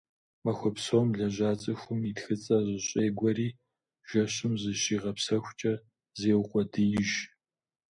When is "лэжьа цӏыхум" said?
1.17-2.01